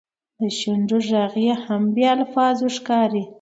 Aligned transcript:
د 0.39 0.41
شونډو 0.57 0.97
ږغ 1.07 1.43
هم 1.65 1.83
بې 1.95 2.05
الفاظو 2.15 2.67
ښکاري. 2.77 3.23